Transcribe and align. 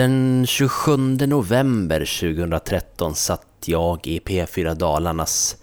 Den 0.00 0.46
27 0.46 0.96
november 1.26 1.98
2013 1.98 3.14
satt 3.14 3.46
jag 3.64 4.06
i 4.06 4.18
P4 4.18 4.74
Dalarnas 4.74 5.56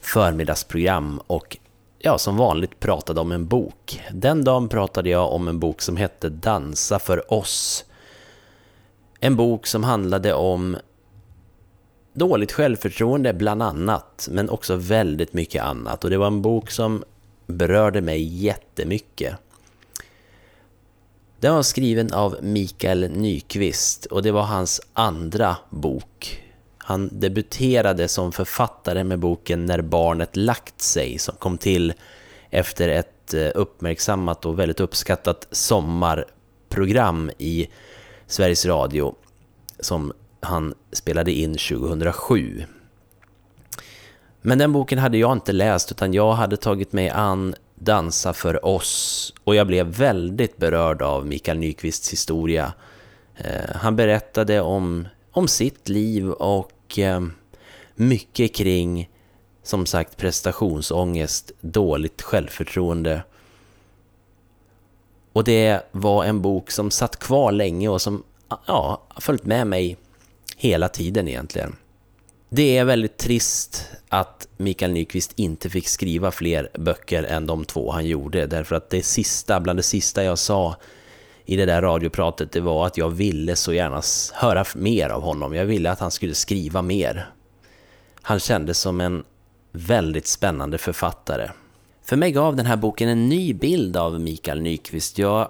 förmiddagsprogram 0.00 1.20
och 1.26 1.56
ja, 1.98 2.18
som 2.18 2.36
vanligt 2.36 2.80
pratade 2.80 3.20
om 3.20 3.32
en 3.32 3.46
bok. 3.46 4.02
Den 4.12 4.44
dagen 4.44 4.68
pratade 4.68 5.10
jag 5.10 5.32
om 5.32 5.48
en 5.48 5.58
bok 5.58 5.82
som 5.82 5.96
hette 5.96 6.28
Dansa 6.28 6.98
för 6.98 7.32
oss. 7.32 7.84
En 9.20 9.36
bok 9.36 9.66
som 9.66 9.84
handlade 9.84 10.34
om 10.34 10.76
dåligt 12.12 12.52
självförtroende 12.52 13.34
bland 13.34 13.62
annat, 13.62 14.28
men 14.30 14.50
också 14.50 14.76
väldigt 14.76 15.32
mycket 15.32 15.64
annat. 15.64 16.04
Och 16.04 16.10
det 16.10 16.16
var 16.16 16.26
en 16.26 16.42
bok 16.42 16.70
som 16.70 17.04
berörde 17.46 18.00
mig 18.00 18.22
jättemycket. 18.22 19.34
Den 21.40 21.54
var 21.54 21.62
skriven 21.62 22.12
av 22.12 22.36
Mikael 22.42 23.10
Nyqvist 23.10 24.06
och 24.06 24.22
det 24.22 24.32
var 24.32 24.42
hans 24.42 24.80
andra 24.92 25.56
bok. 25.70 26.42
Han 26.78 27.20
debuterade 27.20 28.08
som 28.08 28.32
författare 28.32 29.04
med 29.04 29.18
boken 29.18 29.66
När 29.66 29.82
barnet 29.82 30.36
lagt 30.36 30.80
sig 30.80 31.18
som 31.18 31.34
kom 31.36 31.58
till 31.58 31.92
efter 32.50 32.88
ett 32.88 33.34
eh, 33.34 33.50
uppmärksammat 33.54 34.46
och 34.46 34.58
väldigt 34.58 34.80
uppskattat 34.80 35.48
sommarprogram 35.50 37.30
i 37.38 37.68
Sveriges 38.26 38.66
Radio 38.66 39.14
som 39.80 40.12
han 40.40 40.74
spelade 40.92 41.32
in 41.32 41.52
2007. 41.52 42.64
Men 44.42 44.58
den 44.58 44.72
boken 44.72 44.98
hade 44.98 45.18
jag 45.18 45.32
inte 45.32 45.52
läst 45.52 45.90
utan 45.90 46.14
jag 46.14 46.32
hade 46.32 46.56
tagit 46.56 46.92
mig 46.92 47.08
an 47.08 47.54
Dansa 47.74 48.32
för 48.32 48.66
oss 48.66 49.34
och 49.44 49.54
jag 49.54 49.66
blev 49.66 49.86
väldigt 49.86 50.56
berörd 50.56 51.02
av 51.02 51.26
Mikael 51.26 51.58
Nyqvists 51.58 52.12
historia. 52.12 52.72
Eh, 53.36 53.74
han 53.74 53.96
berättade 53.96 54.60
om, 54.60 55.08
om 55.30 55.48
sitt 55.48 55.88
liv 55.88 56.30
och 56.30 56.98
eh, 56.98 57.22
mycket 57.94 58.54
kring 58.54 59.10
som 59.62 59.86
sagt 59.86 60.16
prestationsångest, 60.16 61.52
dåligt 61.60 62.22
självförtroende. 62.22 63.22
Och 65.32 65.44
det 65.44 65.88
var 65.92 66.24
en 66.24 66.42
bok 66.42 66.70
som 66.70 66.90
satt 66.90 67.18
kvar 67.18 67.52
länge 67.52 67.88
och 67.88 68.02
som 68.02 68.22
ja, 68.66 69.06
följt 69.18 69.44
med 69.44 69.66
mig 69.66 69.96
hela 70.56 70.88
tiden 70.88 71.28
egentligen. 71.28 71.76
Det 72.56 72.78
är 72.78 72.84
väldigt 72.84 73.16
trist 73.16 73.86
att 74.08 74.48
Mikael 74.56 74.92
Nyqvist 74.92 75.32
inte 75.36 75.70
fick 75.70 75.88
skriva 75.88 76.30
fler 76.30 76.68
böcker 76.74 77.22
än 77.22 77.46
de 77.46 77.64
två 77.64 77.92
han 77.92 78.06
gjorde. 78.06 78.46
Därför 78.46 78.76
att 78.76 78.90
det 78.90 79.02
sista, 79.02 79.60
bland 79.60 79.78
det 79.78 79.82
sista 79.82 80.24
jag 80.24 80.38
sa 80.38 80.76
i 81.44 81.56
det 81.56 81.66
där 81.66 81.82
radiopratet, 81.82 82.52
det 82.52 82.60
var 82.60 82.86
att 82.86 82.96
jag 82.96 83.10
ville 83.10 83.56
så 83.56 83.72
gärna 83.72 84.02
höra 84.32 84.64
mer 84.74 85.08
av 85.08 85.22
honom. 85.22 85.54
Jag 85.54 85.64
ville 85.64 85.90
att 85.90 86.00
han 86.00 86.10
skulle 86.10 86.34
skriva 86.34 86.82
mer. 86.82 87.30
Han 88.22 88.40
kändes 88.40 88.78
som 88.78 89.00
en 89.00 89.24
väldigt 89.72 90.26
spännande 90.26 90.78
författare. 90.78 91.50
För 92.04 92.16
mig 92.16 92.32
gav 92.32 92.56
den 92.56 92.66
här 92.66 92.76
boken 92.76 93.08
en 93.08 93.28
ny 93.28 93.54
bild 93.54 93.96
av 93.96 94.20
Mikael 94.20 94.62
Nyqvist. 94.62 95.18
Jag 95.18 95.48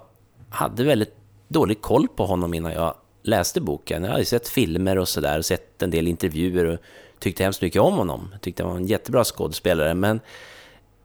hade 0.48 0.84
väldigt 0.84 1.14
dålig 1.48 1.80
koll 1.80 2.08
på 2.08 2.26
honom 2.26 2.54
innan 2.54 2.72
jag 2.72 2.94
läste 3.24 3.60
boken. 3.60 4.04
Jag 4.04 4.10
hade 4.10 4.24
sett 4.24 4.48
filmer 4.48 4.98
och 4.98 5.08
sådär, 5.08 5.42
sett 5.42 5.82
en 5.82 5.90
del 5.90 6.08
intervjuer 6.08 6.64
och 6.64 6.78
tyckte 7.18 7.42
hemskt 7.42 7.62
mycket 7.62 7.82
om 7.82 7.94
honom. 7.94 8.28
Jag 8.32 8.40
tyckte 8.40 8.62
han 8.62 8.72
var 8.72 8.78
en 8.78 8.86
jättebra 8.86 9.24
skådespelare, 9.24 9.94
men 9.94 10.20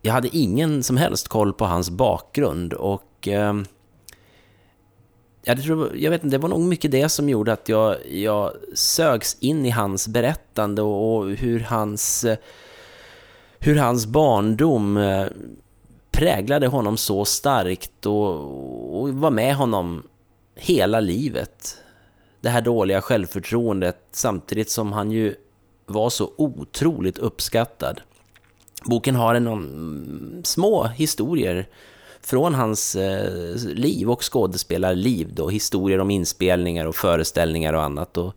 jag 0.01 0.13
hade 0.13 0.37
ingen 0.37 0.83
som 0.83 0.97
helst 0.97 1.27
koll 1.27 1.53
på 1.53 1.65
hans 1.65 1.89
bakgrund 1.89 2.73
och 2.73 3.27
eh, 3.27 3.53
jag, 5.43 5.63
tror, 5.63 5.97
jag 5.97 6.11
vet 6.11 6.23
inte, 6.23 6.37
det 6.37 6.41
var 6.41 6.49
nog 6.49 6.61
mycket 6.61 6.91
det 6.91 7.09
som 7.09 7.29
gjorde 7.29 7.53
att 7.53 7.69
jag, 7.69 7.95
jag 8.11 8.53
sögs 8.73 9.37
in 9.39 9.65
i 9.65 9.69
hans 9.69 10.07
berättande 10.07 10.81
och, 10.81 11.17
och 11.17 11.29
hur 11.29 11.59
hans 11.59 12.25
hur 13.59 13.75
hans 13.75 14.05
barndom 14.05 14.97
eh, 14.97 15.25
präglade 16.11 16.67
honom 16.67 16.97
så 16.97 17.25
starkt 17.25 18.05
och, 18.05 19.01
och 19.01 19.09
var 19.09 19.31
med 19.31 19.55
honom 19.55 20.03
hela 20.55 20.99
livet 20.99 21.77
det 22.41 22.49
här 22.49 22.61
dåliga 22.61 23.01
självförtroendet 23.01 23.97
samtidigt 24.11 24.69
som 24.69 24.91
han 24.93 25.11
ju 25.11 25.35
var 25.85 26.09
så 26.09 26.31
otroligt 26.35 27.17
uppskattad. 27.17 28.01
Boken 28.85 29.15
har 29.15 29.35
en, 29.35 29.47
mm, 29.47 30.41
små 30.43 30.83
historier 30.87 31.67
från 32.21 32.53
hans 32.53 32.95
eh, 32.95 33.55
liv 33.55 34.11
och 34.11 34.33
skådespelarliv 34.33 35.33
då, 35.33 35.49
historier 35.49 35.99
om 35.99 36.11
inspelningar 36.11 36.85
och 36.85 36.95
föreställningar 36.95 37.73
och 37.73 37.83
annat. 37.83 38.17
Och, 38.17 38.33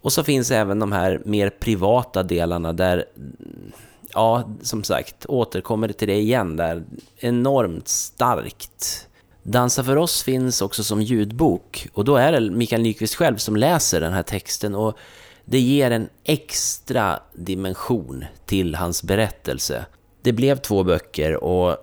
och 0.00 0.12
så 0.12 0.24
finns 0.24 0.50
även 0.50 0.78
de 0.78 0.92
här 0.92 1.22
mer 1.24 1.50
privata 1.50 2.22
delarna 2.22 2.72
där, 2.72 3.04
mm, 3.16 3.72
ja, 4.12 4.50
som 4.62 4.84
sagt, 4.84 5.26
återkommer 5.26 5.88
till 5.88 6.08
det 6.08 6.18
igen 6.18 6.56
där, 6.56 6.84
enormt 7.16 7.88
starkt 7.88 9.08
Dansa 9.42 9.84
för 9.84 9.96
oss 9.96 10.22
finns 10.22 10.62
också 10.62 10.84
som 10.84 11.02
ljudbok 11.02 11.88
och 11.92 12.04
då 12.04 12.16
är 12.16 12.32
det 12.32 12.50
Mikael 12.50 12.82
Nyqvist 12.82 13.14
själv 13.14 13.36
som 13.36 13.56
läser 13.56 14.00
den 14.00 14.12
här 14.12 14.22
texten 14.22 14.74
och 14.74 14.96
det 15.44 15.58
ger 15.58 15.90
en 15.90 16.08
extra 16.24 17.20
dimension 17.32 18.24
till 18.46 18.74
hans 18.74 19.02
berättelse. 19.02 19.86
Det 20.22 20.32
blev 20.32 20.56
två 20.56 20.84
böcker 20.84 21.44
och 21.44 21.76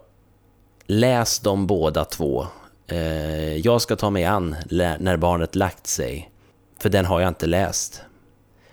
läs 0.86 1.40
dem 1.40 1.68
båda 1.68 2.06
två. 2.06 2.47
Eh, 2.88 3.56
jag 3.56 3.81
ska 3.81 3.96
ta 3.96 4.09
mig 4.09 4.26
an 4.26 4.56
När 4.70 5.18
barnet 5.18 5.56
lagt 5.56 5.88
sig, 5.88 6.31
för 6.78 6.90
den 6.90 7.06
har 7.06 7.20
jag 7.20 7.28
inte 7.28 7.47
läst. 7.47 8.02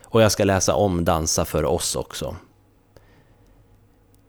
Och 0.03 0.22
jag 0.22 0.32
ska 0.32 0.44
läsa 0.44 0.74
om 0.74 1.04
Dansa 1.04 1.44
för 1.44 1.64
oss 1.64 1.97
också. 1.97 2.36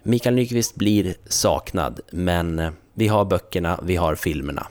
Mikael 0.04 0.36
Nyqvist 0.36 0.76
blir 0.76 1.16
saknad, 1.26 2.00
men 2.12 2.60
eh, 2.60 2.72
vi 2.98 3.08
har 3.08 3.26
böckerna, 3.26 3.80
vi 3.84 3.96
har 3.96 4.16
filmerna. 4.16 4.68